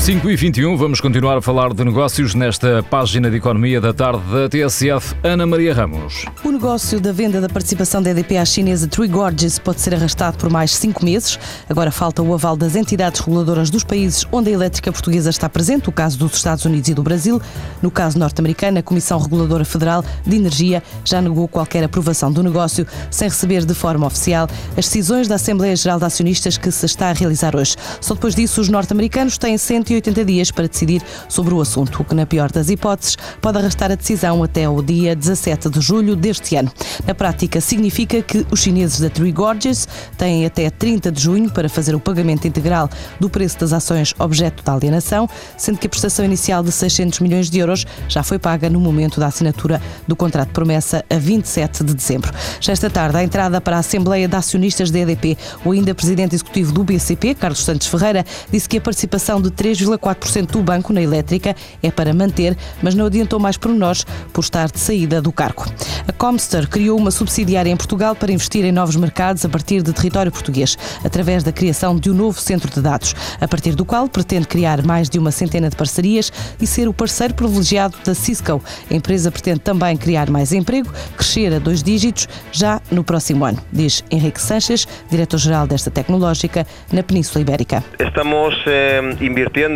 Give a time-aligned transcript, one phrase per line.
[0.00, 4.22] 5 e 21 vamos continuar a falar de negócios nesta página de economia da tarde
[4.32, 5.14] da TSF.
[5.22, 6.24] Ana Maria Ramos.
[6.42, 10.38] O negócio da venda da participação da EDP à chinesa Three Gorges pode ser arrastado
[10.38, 11.38] por mais cinco meses.
[11.68, 15.90] Agora falta o aval das entidades reguladoras dos países onde a elétrica portuguesa está presente,
[15.90, 17.40] o caso dos Estados Unidos e do Brasil.
[17.82, 22.86] No caso norte-americano, a Comissão Reguladora Federal de Energia já negou qualquer aprovação do negócio,
[23.10, 24.48] sem receber de forma oficial
[24.78, 27.76] as decisões da Assembleia Geral de Acionistas que se está a realizar hoje.
[28.00, 29.58] Só depois disso, os norte-americanos têm
[29.90, 33.90] 180 dias para decidir sobre o assunto, o que, na pior das hipóteses, pode arrastar
[33.90, 36.70] a decisão até o dia 17 de julho deste ano.
[37.06, 41.68] Na prática, significa que os chineses da Three Gorges têm até 30 de junho para
[41.68, 46.24] fazer o pagamento integral do preço das ações objeto da alienação, sendo que a prestação
[46.24, 50.48] inicial de 600 milhões de euros já foi paga no momento da assinatura do contrato
[50.48, 52.32] de promessa a 27 de dezembro.
[52.60, 56.34] Já esta tarde, a entrada para a Assembleia de Acionistas da EDP, o ainda presidente
[56.34, 59.50] executivo do BCP, Carlos Santos Ferreira, disse que a participação de
[59.84, 64.70] 3,4% do banco na elétrica é para manter, mas não adiantou mais pormenores por estar
[64.70, 65.64] de saída do cargo.
[66.06, 69.92] A Comster criou uma subsidiária em Portugal para investir em novos mercados a partir de
[69.92, 74.08] território português, através da criação de um novo centro de dados, a partir do qual
[74.08, 78.62] pretende criar mais de uma centena de parcerias e ser o parceiro privilegiado da Cisco.
[78.90, 83.58] A empresa pretende também criar mais emprego, crescer a dois dígitos já no próximo ano,
[83.72, 87.84] diz Henrique Sanches, diretor-geral desta tecnológica na Península Ibérica.
[87.98, 89.00] Estamos eh,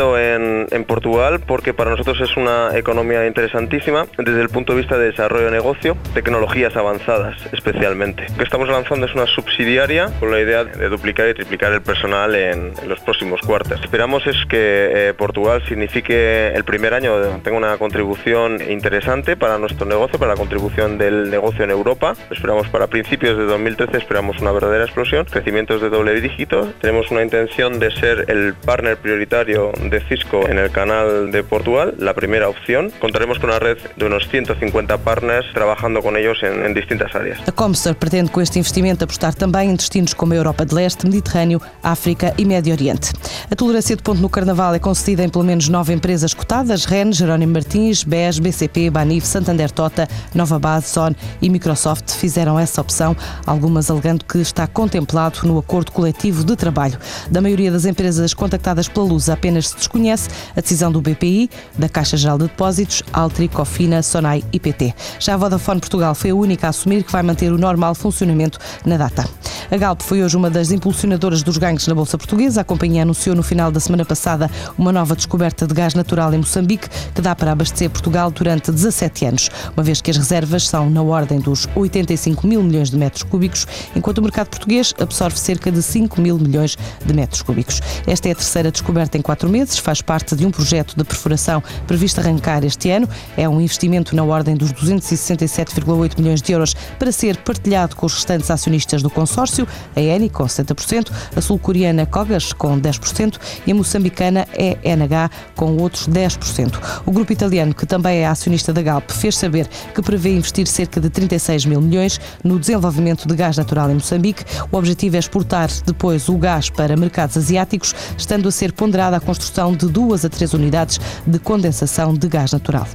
[0.00, 5.06] en, Portugal porque para nosotros es una economía interesantísima desde el punto de vista de
[5.06, 8.26] desarrollo de negocio, tecnologías avanzadas especialmente.
[8.30, 11.82] Lo que estamos lanzando es una subsidiaria con la idea de duplicar y triplicar el
[11.82, 13.80] personal en, en los próximos cuartos.
[13.80, 19.86] Esperamos es que eh, Portugal signifique el primer año tenga una contribución interesante para nuestro
[19.86, 22.14] negocio, para la contribución del negocio en Europa.
[22.30, 26.72] Esperamos para principios de 2013 esperamos una verdadera explosión, crecimientos de doble dígito.
[26.80, 31.94] Tenemos una intención de ser el partner prioritario de Cisco en el canal de Portugal,
[31.98, 32.92] la primera opción.
[32.98, 37.38] Contaremos con una red de unos 150 partners trabajando con ellos en, en distintas áreas.
[37.46, 41.06] A Comstar pretende com este investimento apostar também em destinos como a Europa de Leste,
[41.06, 43.12] Mediterrâneo, África e Médio Oriente.
[43.50, 47.12] A tolerância de ponto no Carnaval é concedida em pelo menos nove empresas cotadas, REN,
[47.12, 53.16] Jerónimo Martins, BES, BCP, Banif, Santander Tota, Nova Base, Zone e Microsoft fizeram essa opção,
[53.46, 56.98] algumas alegando que está contemplado no acordo coletivo de trabalho.
[57.30, 61.88] Da maioria das empresas contactadas pela Luz apenas se desconhece a decisão do BPI, da
[61.88, 64.94] Caixa Geral de Depósitos, Altri, Cofina, Sonai e PT.
[65.18, 68.58] Já a Vodafone Portugal foi a única a assumir que vai manter o normal funcionamento
[68.84, 69.28] na data.
[69.70, 72.60] A Galp foi hoje uma das impulsionadoras dos gangues na Bolsa Portuguesa.
[72.60, 76.38] A companhia anunciou no final da semana passada uma nova descoberta de gás natural em
[76.38, 80.90] Moçambique que dá para abastecer Portugal durante 17 anos, uma vez que as reservas são
[80.90, 83.66] na ordem dos 85 mil milhões de metros cúbicos,
[83.96, 87.80] enquanto o mercado português absorve cerca de 5 mil milhões de metros cúbicos.
[88.06, 91.62] Esta é a terceira descoberta em quatro meses, faz parte de um projeto de perfuração
[91.86, 93.08] previsto arrancar este ano.
[93.36, 98.14] É um investimento na ordem dos 267,8 milhões de euros para ser partilhado com os
[98.14, 103.74] restantes acionistas do consórcio, a Eni com 70%, a sul-coreana Kogas com 10% e a
[103.74, 107.02] moçambicana ENH com outros 10%.
[107.06, 111.00] O grupo italiano, que também é acionista da Galp, fez saber que prevê investir cerca
[111.00, 114.44] de 36 mil milhões no desenvolvimento de gás natural em Moçambique.
[114.70, 119.20] O objetivo é exportar depois o gás para mercados asiáticos, estando a ser ponderada a
[119.42, 122.86] construção de duas a três unidades de condensação de gás natural.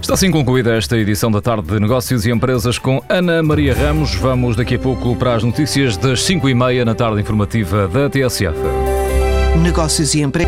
[0.00, 4.14] Está assim concluída esta edição da tarde de Negócios e Empresas com Ana Maria Ramos.
[4.14, 8.08] Vamos daqui a pouco para as notícias das 5 e meia na tarde informativa da
[8.08, 8.54] TSF.
[9.60, 10.42] Negócios e Empresas.